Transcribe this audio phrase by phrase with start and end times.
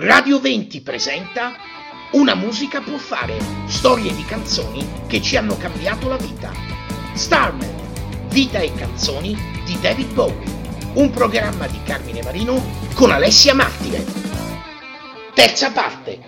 [0.00, 1.56] Radio 20 presenta
[2.12, 6.52] Una musica può fare, storie di canzoni che ci hanno cambiato la vita.
[7.16, 12.62] Starman, vita e canzoni di David Bowie, un programma di Carmine Marino
[12.94, 14.04] con Alessia Martire.
[15.34, 16.20] Terza parte.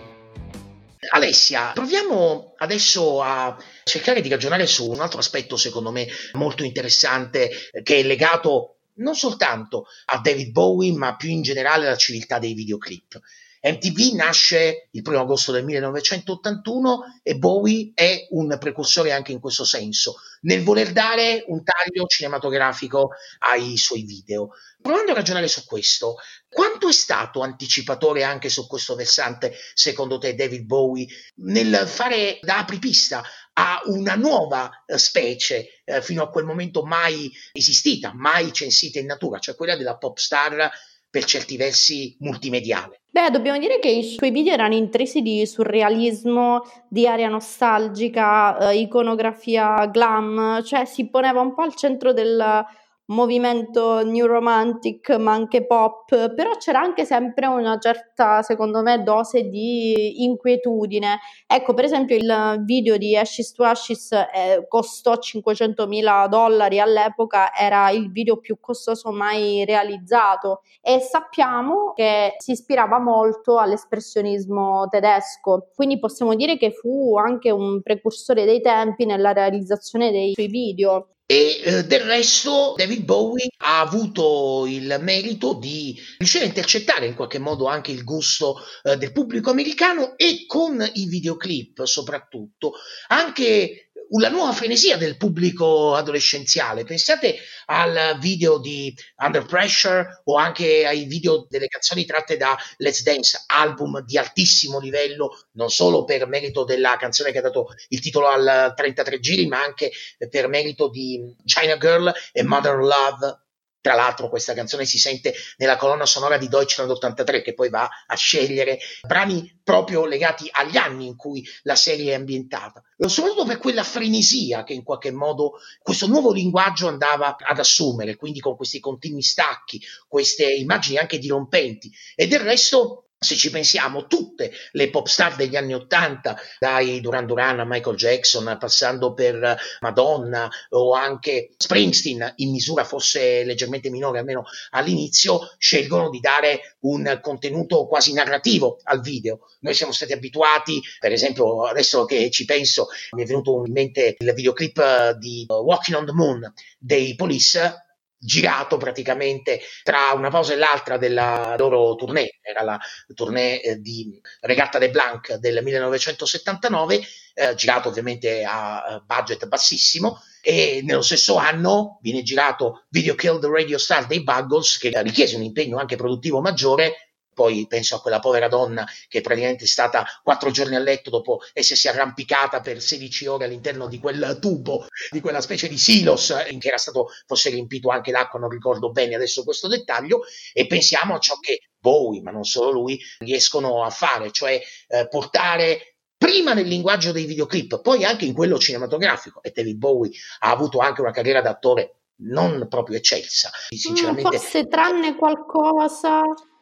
[1.12, 7.52] Alessia, proviamo adesso a cercare di ragionare su un altro aspetto secondo me molto interessante
[7.84, 12.54] che è legato non soltanto a David Bowie ma più in generale alla civiltà dei
[12.54, 13.20] videoclip.
[13.62, 19.64] MTV nasce il 1 agosto del 1981 e Bowie è un precursore anche in questo
[19.64, 24.50] senso, nel voler dare un taglio cinematografico ai suoi video.
[24.80, 26.16] Provando a ragionare su questo,
[26.48, 31.06] quanto è stato anticipatore anche su questo versante, secondo te, David Bowie,
[31.42, 37.30] nel fare da apripista a una nuova eh, specie eh, fino a quel momento mai
[37.52, 40.70] esistita, mai censita in natura, cioè quella della pop star
[41.10, 43.00] per certi versi multimediale.
[43.10, 48.78] Beh, dobbiamo dire che i suoi video erano intrisi di surrealismo, di aria nostalgica, eh,
[48.78, 52.64] iconografia glam, cioè si poneva un po' al centro del
[53.10, 59.48] movimento new romantic ma anche pop, però c'era anche sempre una certa, secondo me, dose
[59.48, 61.18] di inquietudine.
[61.46, 67.54] Ecco, per esempio il video di Ashes to Ashes eh, costò 500 mila dollari all'epoca,
[67.54, 75.70] era il video più costoso mai realizzato e sappiamo che si ispirava molto all'espressionismo tedesco,
[75.74, 81.08] quindi possiamo dire che fu anche un precursore dei tempi nella realizzazione dei suoi video.
[81.30, 87.14] E eh, del resto David Bowie ha avuto il merito di riuscire a intercettare in
[87.14, 92.72] qualche modo anche il gusto eh, del pubblico americano e con i videoclip soprattutto.
[93.06, 96.84] Anche una nuova frenesia del pubblico adolescenziale.
[96.84, 103.02] Pensate al video di Under Pressure o anche ai video delle canzoni tratte da Let's
[103.02, 108.00] Dance, album di altissimo livello, non solo per merito della canzone che ha dato il
[108.00, 109.90] titolo al 33 giri, ma anche
[110.28, 113.49] per merito di China Girl e Mother Love
[113.80, 117.88] tra l'altro questa canzone si sente nella colonna sonora di Deutschland 83 che poi va
[118.06, 123.58] a scegliere brani proprio legati agli anni in cui la serie è ambientata, soprattutto per
[123.58, 128.80] quella frenesia che in qualche modo questo nuovo linguaggio andava ad assumere, quindi con questi
[128.80, 131.90] continui stacchi, queste immagini anche dirompenti.
[132.16, 137.26] E del resto se ci pensiamo, tutte le pop star degli anni Ottanta, dai Duran
[137.26, 144.20] Duran a Michael Jackson, passando per Madonna o anche Springsteen, in misura forse leggermente minore,
[144.20, 149.40] almeno all'inizio, scelgono di dare un contenuto quasi narrativo al video.
[149.60, 154.16] Noi siamo stati abituati, per esempio, adesso che ci penso, mi è venuto in mente
[154.18, 157.89] il videoclip di Walking on the Moon dei Police,
[158.22, 162.78] girato praticamente tra una pausa e l'altra della loro tournée, era la
[163.14, 167.00] tournée eh, di Regatta de Blanc del 1979,
[167.34, 173.48] eh, girato ovviamente a budget bassissimo e nello stesso anno viene girato Video Kill the
[173.48, 177.09] Radio Star dei Buggles che richiese un impegno anche produttivo maggiore
[177.40, 181.40] poi penso a quella povera donna che praticamente è stata quattro giorni a letto dopo
[181.54, 186.58] essersi arrampicata per 16 ore all'interno di quel tubo, di quella specie di silos in
[186.58, 190.20] che era stato forse riempito anche l'acqua, non ricordo bene adesso questo dettaglio,
[190.52, 195.08] e pensiamo a ciò che Bowie, ma non solo lui, riescono a fare, cioè eh,
[195.08, 199.42] portare prima nel linguaggio dei videoclip, poi anche in quello cinematografico.
[199.42, 203.50] E David Bowie ha avuto anche una carriera d'attore non proprio eccelsa.
[203.70, 206.20] Sinceramente, forse tranne qualcosa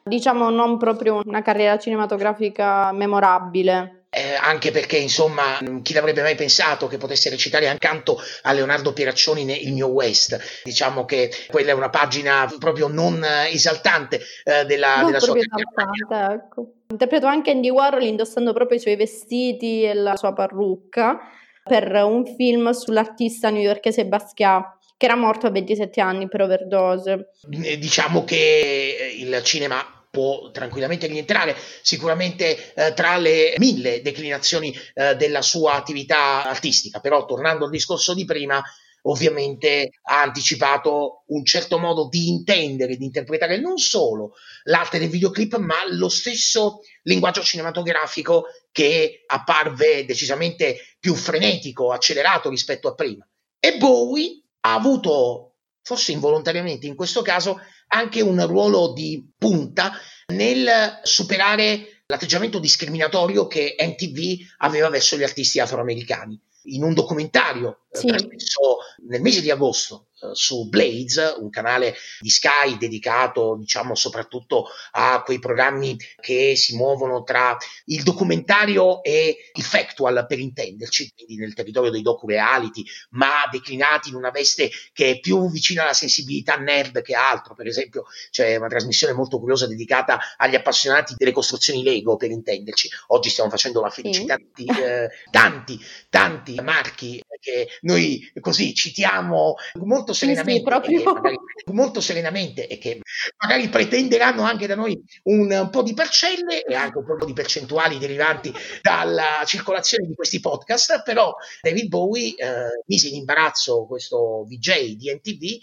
[0.08, 3.98] diciamo non proprio una carriera cinematografica memorabile.
[4.10, 9.44] Eh, anche perché, insomma, chi l'avrebbe mai pensato che potesse recitare accanto a Leonardo Pieraccioni
[9.44, 10.62] nel Il mio West?
[10.64, 16.32] Diciamo che quella è una pagina proprio non esaltante eh, della, non della sua carriera.
[16.32, 16.72] Ecco.
[16.88, 21.18] Interpreto anche Andy Warhol indossando proprio i suoi vestiti e la sua parrucca
[21.62, 27.30] per un film sull'artista newyorkese Basquiat che era morto a 27 anni per overdose.
[27.50, 35.16] Eh, diciamo che il cinema può tranquillamente rientrare sicuramente eh, tra le mille declinazioni eh,
[35.16, 38.62] della sua attività artistica, però tornando al discorso di prima,
[39.02, 44.32] ovviamente ha anticipato un certo modo di intendere, di interpretare non solo
[44.64, 52.88] l'arte del videoclip, ma lo stesso linguaggio cinematografico che apparve decisamente più frenetico, accelerato rispetto
[52.88, 53.26] a prima.
[53.58, 59.92] E Bowie ha avuto, forse involontariamente in questo caso, anche un ruolo di punta
[60.28, 66.40] nel superare l'atteggiamento discriminatorio che MTV aveva verso gli artisti afroamericani.
[66.64, 68.06] In un documentario eh, sì.
[68.06, 75.22] trasmesso nel mese di agosto su Blades, un canale di Sky dedicato, diciamo, soprattutto a
[75.22, 77.56] quei programmi che si muovono tra
[77.86, 84.14] il documentario e il factual, per intenderci, quindi nel territorio dei docu-reality, ma declinati in
[84.14, 87.54] una veste che è più vicina alla sensibilità nerd che altro.
[87.54, 92.88] Per esempio, c'è una trasmissione molto curiosa dedicata agli appassionati delle costruzioni Lego, per intenderci.
[93.08, 95.78] Oggi stiamo facendo la felicità di eh, tanti,
[96.08, 99.54] tanti marchi che noi così citiamo
[99.84, 101.36] molto serenamente, sì, sì, magari,
[101.72, 103.00] molto serenamente e che
[103.42, 107.32] magari pretenderanno anche da noi un, un, po' di parcelle e anche un po' di
[107.32, 108.52] percentuali derivanti
[108.82, 115.12] dalla circolazione di questi podcast, però David Bowie eh, mise in imbarazzo questo VJ di
[115.12, 115.58] NTV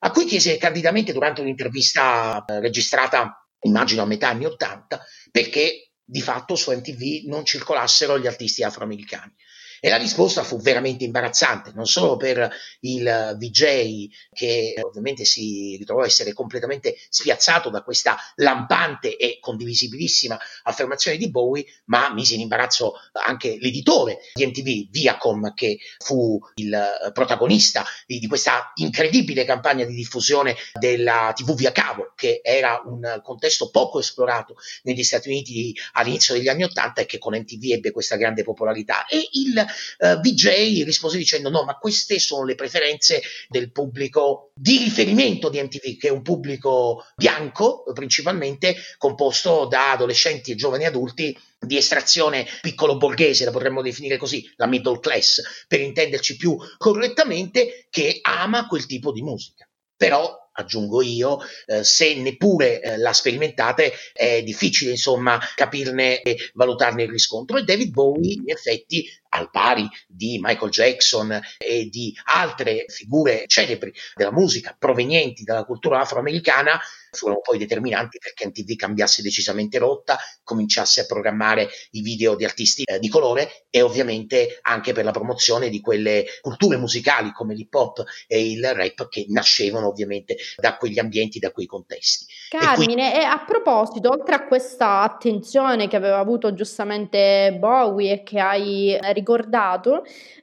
[0.00, 6.20] a cui chiese candidamente durante un'intervista eh, registrata immagino a metà anni 80 perché di
[6.20, 9.32] fatto su NTV non circolassero gli artisti afroamericani.
[9.80, 12.50] E la risposta fu veramente imbarazzante, non solo per
[12.80, 20.38] il VJ che ovviamente si ritrovò a essere completamente spiazzato da questa lampante e condivisibilissima
[20.64, 27.10] affermazione di Bowie, ma mise in imbarazzo anche l'editore di MTV, Viacom, che fu il
[27.12, 33.70] protagonista di questa incredibile campagna di diffusione della TV via cavo, che era un contesto
[33.70, 38.16] poco esplorato negli Stati Uniti all'inizio degli anni Ottanta e che con MTV ebbe questa
[38.16, 39.06] grande popolarità.
[39.06, 39.64] E il
[39.98, 45.62] uh, VJ rispose dicendo no, ma queste sono le preferenze del pubblico di riferimento di
[45.62, 52.46] MTV, che è un pubblico bianco principalmente, composto da adolescenti e giovani adulti di estrazione
[52.60, 58.66] piccolo borghese, la potremmo definire così, la middle class, per intenderci più correttamente, che ama
[58.66, 59.68] quel tipo di musica.
[59.96, 67.04] Però aggiungo io, eh, se neppure eh, la sperimentate è difficile insomma capirne e valutarne
[67.04, 72.84] il riscontro e David Bowie in effetti al pari di Michael Jackson e di altre
[72.88, 76.80] figure celebri della musica provenienti dalla cultura afroamericana
[77.14, 82.82] furono poi determinanti perché MTV cambiasse decisamente rotta, cominciasse a programmare i video di artisti
[82.84, 87.72] eh, di colore e ovviamente anche per la promozione di quelle culture musicali come l'hip
[87.74, 92.26] hop e il rap che nascevano ovviamente da quegli ambienti, da quei contesti.
[92.50, 93.20] Carmine, e, qui...
[93.20, 98.98] e a proposito, oltre a questa attenzione che aveva avuto giustamente Bowie e che hai
[99.12, 99.23] ricordato,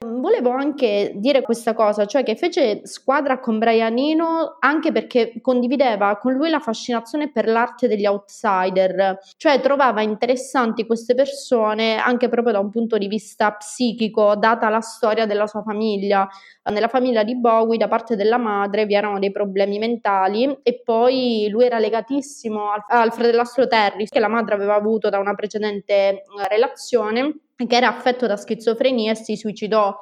[0.04, 6.16] volevo anche dire questa cosa, cioè che fece squadra con Brian Eno anche perché condivideva
[6.18, 12.52] con lui la fascinazione per l'arte degli outsider, cioè trovava interessanti queste persone anche proprio
[12.52, 16.28] da un punto di vista psichico, data la storia della sua famiglia.
[16.64, 21.48] Nella famiglia di Bowie, da parte della madre, vi erano dei problemi mentali e poi
[21.50, 25.92] lui era legatissimo al, al fratellastro Terry, che la madre aveva avuto da una precedente
[25.92, 29.94] eh, relazione, che era affetto da schizofrenia e si suicidò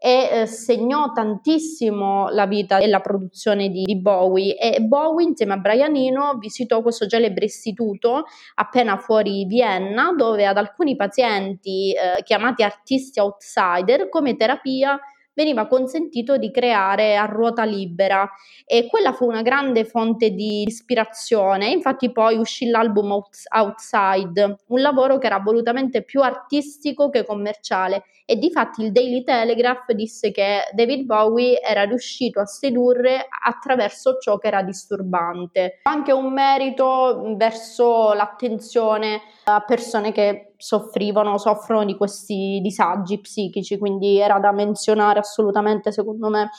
[0.00, 4.56] e eh, segnò tantissimo la vita e la produzione di, di, Bowie.
[4.56, 8.24] E Bowie insieme a Brian Eno visitò questo celebre istituto
[8.54, 14.98] appena fuori Vienna dove ad alcuni pazienti eh, chiamati artisti outsider come terapia
[15.38, 18.28] veniva consentito di creare a ruota libera
[18.66, 21.70] e quella fu una grande fonte di ispirazione.
[21.70, 23.22] Infatti poi uscì l'album
[23.54, 29.22] Outside, un lavoro che era volutamente più artistico che commerciale e di fatti il Daily
[29.22, 35.78] Telegraph disse che David Bowie era riuscito a sedurre attraverso ciò che era disturbante.
[35.84, 44.18] Anche un merito verso l'attenzione a persone che soffrivano, soffrono di questi disagi psichici, quindi
[44.18, 46.50] era da menzionare assolutamente secondo me.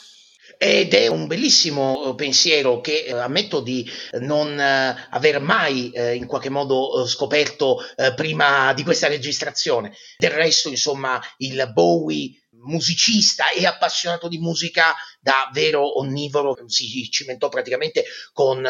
[0.58, 3.88] Ed è un bellissimo pensiero che eh, ammetto di
[4.22, 7.78] non eh, aver mai eh, in qualche modo scoperto
[8.16, 9.94] prima di questa registrazione.
[10.18, 17.50] Del resto, insomma, il Bowie musicista e appassionato di musica da vero onnivoro si cimentò
[17.50, 18.04] praticamente
[18.34, 18.66] con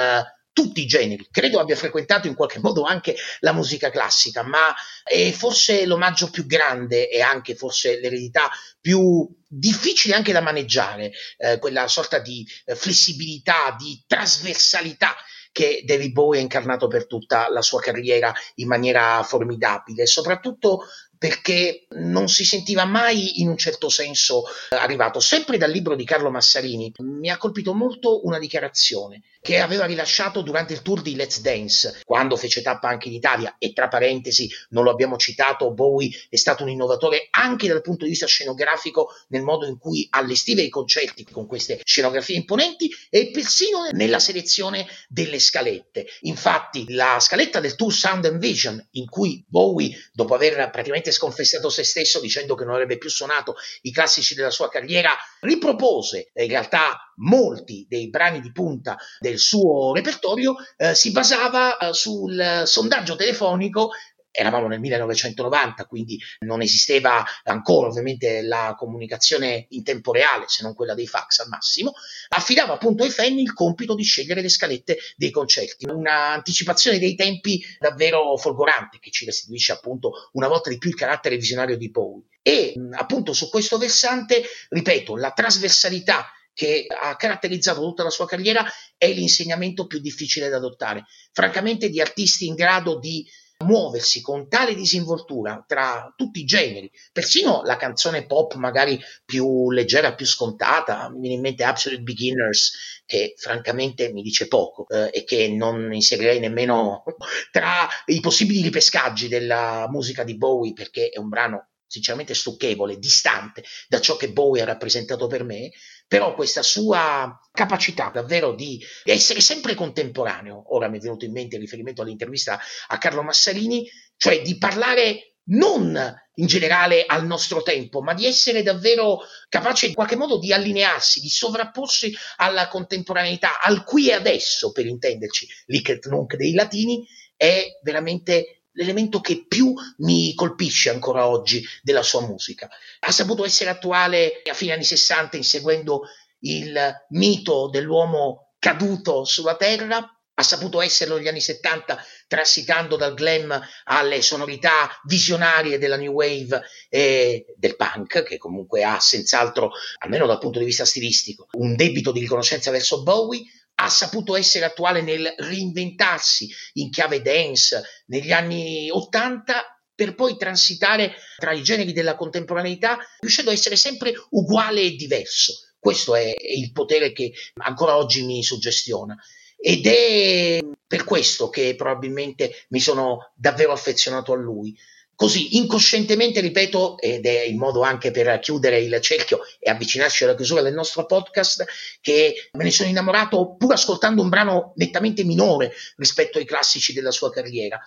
[0.59, 1.25] tutti i generi.
[1.31, 6.45] Credo abbia frequentato in qualche modo anche la musica classica, ma è forse l'omaggio più
[6.45, 8.49] grande e anche forse l'eredità
[8.81, 15.15] più difficile anche da maneggiare, eh, quella sorta di eh, flessibilità, di trasversalità
[15.51, 20.85] che David Bowie ha incarnato per tutta la sua carriera in maniera formidabile, soprattutto
[21.19, 25.19] perché non si sentiva mai in un certo senso eh, arrivato.
[25.19, 30.41] Sempre dal libro di Carlo Massarini mi ha colpito molto una dichiarazione che aveva rilasciato
[30.41, 34.49] durante il tour di Let's Dance, quando fece tappa anche in Italia e tra parentesi
[34.69, 39.09] non lo abbiamo citato, Bowie è stato un innovatore anche dal punto di vista scenografico
[39.29, 44.87] nel modo in cui allestiva i concerti con queste scenografie imponenti e persino nella selezione
[45.09, 46.07] delle scalette.
[46.21, 51.11] Infatti la scaletta del tour Sound and Vision in cui Bowie dopo aver praticamente praticamente
[51.11, 55.11] sconfessato se stesso dicendo che non avrebbe più suonato i classici della sua carriera,
[55.41, 61.93] ripropose in realtà molti dei brani di punta del suo repertorio, eh, si basava eh,
[61.93, 63.91] sul sondaggio telefonico
[64.31, 70.73] eravamo nel 1990, quindi non esisteva ancora ovviamente la comunicazione in tempo reale, se non
[70.73, 71.93] quella dei fax al massimo,
[72.29, 75.89] affidava appunto ai fan il compito di scegliere le scalette dei concerti.
[75.89, 81.37] Un'anticipazione dei tempi davvero folgorante che ci restituisce appunto una volta di più il carattere
[81.37, 82.25] visionario di Bowie.
[82.41, 88.65] E appunto su questo versante, ripeto, la trasversalità che ha caratterizzato tutta la sua carriera
[88.97, 91.05] è l'insegnamento più difficile da adottare.
[91.31, 93.25] Francamente di artisti in grado di
[93.65, 100.15] muoversi con tale disinvoltura tra tutti i generi, persino la canzone pop magari più leggera,
[100.15, 105.23] più scontata, mi viene in mente Absolute Beginners, che francamente mi dice poco eh, e
[105.23, 107.03] che non inserirei nemmeno
[107.51, 113.63] tra i possibili ripescaggi della musica di Bowie, perché è un brano sinceramente stucchevole, distante
[113.87, 115.71] da ciò che Bowie ha rappresentato per me,
[116.09, 121.55] però questa sua capacità davvero di essere sempre contemporaneo, ora mi è venuto in mente
[121.55, 123.87] il riferimento all'intervista a Carlo Massarini,
[124.17, 125.95] cioè di parlare non
[126.33, 131.19] in generale al nostro tempo, ma di essere davvero capace in qualche modo di allinearsi,
[131.19, 137.77] di sovrapporsi alla contemporaneità, al qui e adesso, per intenderci, l'icet nunc dei latini, è
[137.83, 142.69] veramente l'elemento che più mi colpisce ancora oggi della sua musica.
[143.01, 146.03] Ha saputo essere attuale a fine anni 60 inseguendo
[146.39, 153.61] il mito dell'uomo caduto sulla terra, ha saputo esserlo negli anni 70 transitando dal glam
[153.83, 160.39] alle sonorità visionarie della new wave e del punk, che comunque ha senz'altro, almeno dal
[160.39, 163.43] punto di vista stilistico, un debito di riconoscenza verso Bowie,
[163.81, 171.13] ha saputo essere attuale nel reinventarsi in chiave dance negli anni 80 per poi transitare
[171.37, 175.53] tra i generi della contemporaneità, riuscendo a essere sempre uguale e diverso.
[175.79, 177.33] Questo è il potere che
[177.63, 179.15] ancora oggi mi suggestiona.
[179.57, 184.77] Ed è per questo che probabilmente mi sono davvero affezionato a lui,
[185.19, 190.33] Così incoscientemente, ripeto, ed è il modo anche per chiudere il cerchio e avvicinarci alla
[190.33, 191.65] chiusura del nostro podcast,
[191.99, 197.11] che me ne sono innamorato pur ascoltando un brano nettamente minore rispetto ai classici della
[197.11, 197.77] sua carriera.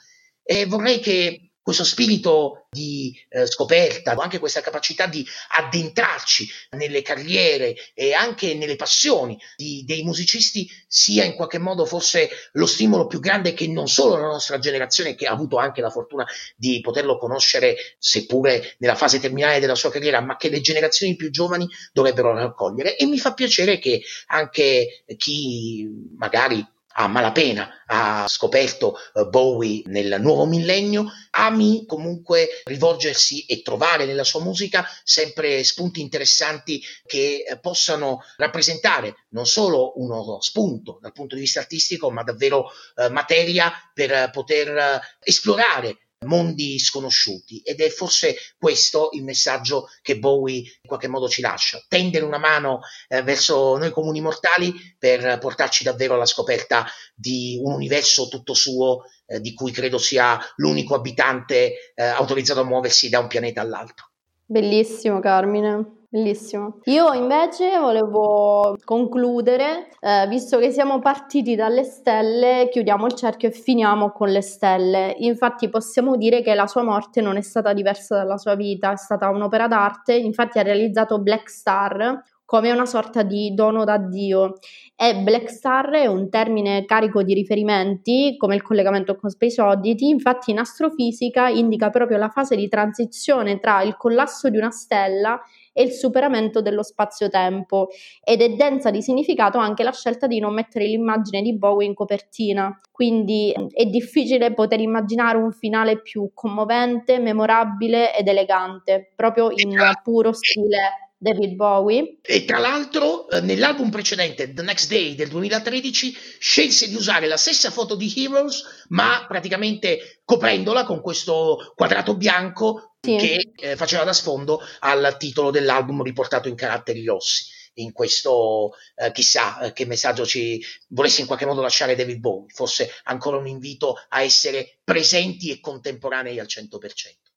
[0.43, 5.25] E vorrei che questo spirito di eh, scoperta, anche questa capacità di
[5.57, 12.31] addentrarci nelle carriere e anche nelle passioni di, dei musicisti sia in qualche modo forse
[12.53, 15.91] lo stimolo più grande che non solo la nostra generazione, che ha avuto anche la
[15.91, 16.27] fortuna
[16.57, 21.31] di poterlo conoscere, seppure nella fase terminale della sua carriera, ma che le generazioni più
[21.31, 22.97] giovani dovrebbero raccogliere.
[22.97, 30.17] E mi fa piacere che anche chi magari a malapena ha scoperto uh, Bowie nel
[30.21, 37.61] nuovo millennio, ami comunque rivolgersi e trovare nella sua musica sempre spunti interessanti che uh,
[37.61, 43.73] possano rappresentare non solo uno spunto dal punto di vista artistico, ma davvero uh, materia
[43.93, 51.09] per poter esplorare mondi sconosciuti ed è forse questo il messaggio che Bowie in qualche
[51.09, 56.27] modo ci lascia, tendere una mano eh, verso noi comuni mortali per portarci davvero alla
[56.27, 62.61] scoperta di un universo tutto suo eh, di cui credo sia l'unico abitante eh, autorizzato
[62.61, 64.11] a muoversi da un pianeta all'altro.
[64.45, 66.02] Bellissimo Carmine.
[66.15, 66.81] Bellissimo.
[66.85, 73.53] Io invece volevo concludere, eh, visto che siamo partiti dalle stelle, chiudiamo il cerchio e
[73.53, 75.15] finiamo con le stelle.
[75.21, 78.97] Infatti possiamo dire che la sua morte non è stata diversa dalla sua vita, è
[78.97, 84.59] stata un'opera d'arte, infatti ha realizzato Black Star, come una sorta di dono da Dio.
[84.95, 90.11] E Black Star è un termine carico di riferimenti, come il collegamento con Space Oddity,
[90.11, 95.41] infatti in astrofisica indica proprio la fase di transizione tra il collasso di una stella
[95.73, 97.89] e il superamento dello spazio-tempo.
[98.23, 101.95] Ed è densa di significato anche la scelta di non mettere l'immagine di Bowie in
[101.95, 109.75] copertina, quindi è difficile poter immaginare un finale più commovente, memorabile ed elegante, proprio in
[110.03, 112.19] puro stile David Bowie.
[112.21, 117.37] E tra l'altro eh, nell'album precedente, The Next Day del 2013, scelse di usare la
[117.37, 123.15] stessa foto di Heroes, ma praticamente coprendola con questo quadrato bianco sì.
[123.17, 129.13] che eh, faceva da sfondo al titolo dell'album riportato in caratteri rossi in questo eh,
[129.13, 133.47] chissà eh, che messaggio ci volesse in qualche modo lasciare David Bowie, fosse ancora un
[133.47, 137.32] invito a essere presenti e contemporanei al 100%.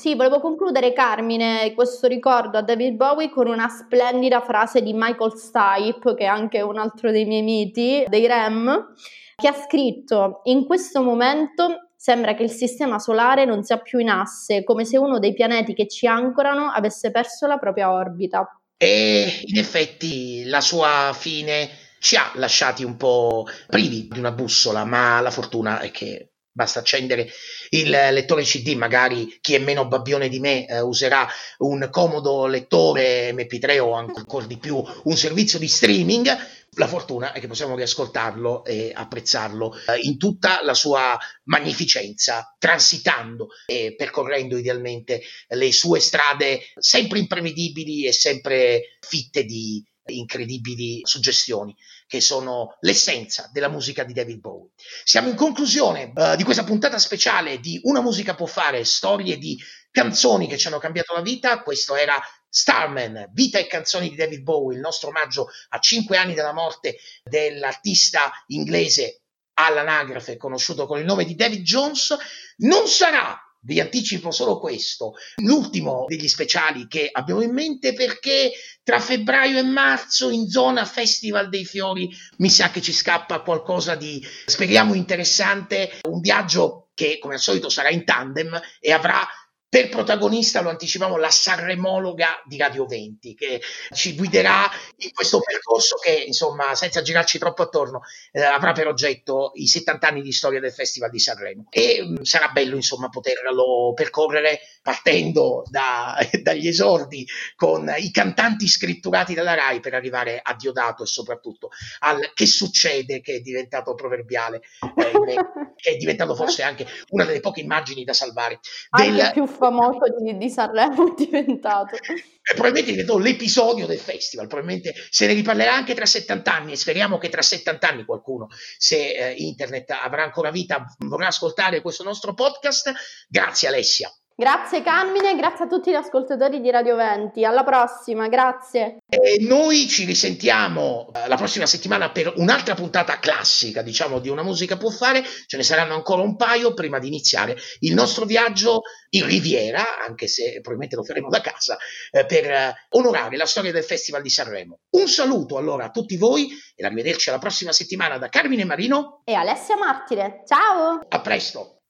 [0.00, 5.36] Sì, volevo concludere Carmine questo ricordo a David Bowie con una splendida frase di Michael
[5.36, 8.94] Stipe, che è anche un altro dei miei miti, dei Rem,
[9.36, 14.08] che ha scritto: In questo momento sembra che il sistema solare non sia più in
[14.08, 18.58] asse, come se uno dei pianeti che ci ancorano avesse perso la propria orbita.
[18.78, 24.86] E in effetti la sua fine ci ha lasciati un po' privi di una bussola,
[24.86, 27.30] ma la fortuna è che Basta accendere
[27.70, 31.28] il lettore CD, magari chi è meno babbione di me eh, userà
[31.58, 36.28] un comodo lettore MP3 o ancora di più un servizio di streaming.
[36.74, 43.48] La fortuna è che possiamo riascoltarlo e apprezzarlo eh, in tutta la sua magnificenza, transitando
[43.66, 51.76] e percorrendo idealmente le sue strade sempre imprevedibili e sempre fitte di incredibili suggestioni
[52.06, 54.70] che sono l'essenza della musica di David Bowie.
[55.04, 59.58] Siamo in conclusione uh, di questa puntata speciale di Una musica può fare, storie di
[59.90, 61.62] canzoni che ci hanno cambiato la vita.
[61.62, 66.34] Questo era Starman, vita e canzoni di David Bowie, il nostro omaggio a cinque anni
[66.34, 69.22] dalla morte dell'artista inglese
[69.54, 72.16] all'anagrafe conosciuto con il nome di David Jones.
[72.58, 78.52] Non sarà vi anticipo solo questo, l'ultimo degli speciali che abbiamo in mente perché
[78.82, 83.94] tra febbraio e marzo in zona Festival dei Fiori mi sa che ci scappa qualcosa
[83.94, 89.26] di, speriamo, interessante, un viaggio che come al solito sarà in tandem e avrà
[89.70, 93.62] per protagonista, lo anticipavo, la Sanremologa di Radio 20, che
[93.92, 98.00] ci guiderà in questo percorso che, insomma, senza girarci troppo attorno,
[98.32, 101.66] eh, avrà per oggetto i 70 anni di storia del Festival di Sanremo.
[101.70, 107.24] E mh, mm, sarà bello, insomma, poterlo percorrere partendo da, dagli esordi
[107.54, 113.20] con i cantanti scritturati dalla RAI per arrivare a Diodato e soprattutto al che succede,
[113.20, 114.62] che è diventato proverbiale,
[114.96, 115.12] eh,
[115.76, 118.58] che è diventato forse anche una delle poche immagini da salvare.
[118.90, 121.96] Del, più famoso di, di Sanremo è diventato.
[121.96, 126.76] E probabilmente diventò l'episodio del festival, probabilmente se ne riparlerà anche tra 70 anni e
[126.76, 132.02] speriamo che tra 70 anni qualcuno, se eh, internet avrà ancora vita, vorrà ascoltare questo
[132.02, 132.92] nostro podcast.
[133.28, 134.12] Grazie Alessia.
[134.40, 137.44] Grazie Carmine, grazie a tutti gli ascoltatori di Radio 20.
[137.44, 138.96] Alla prossima, grazie.
[139.06, 144.42] E noi ci risentiamo eh, la prossima settimana per un'altra puntata classica, diciamo, di Una
[144.42, 145.22] musica può fare.
[145.44, 148.80] Ce ne saranno ancora un paio prima di iniziare il nostro viaggio
[149.10, 151.76] in Riviera, anche se probabilmente lo faremo da casa,
[152.10, 154.78] eh, per eh, onorare la storia del Festival di Sanremo.
[154.96, 159.34] Un saluto allora a tutti voi e arrivederci alla prossima settimana da Carmine Marino e
[159.34, 160.44] Alessia Martire.
[160.46, 160.98] Ciao!
[161.06, 161.80] A presto!